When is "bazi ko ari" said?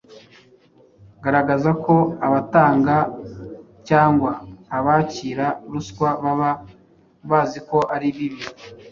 7.29-8.07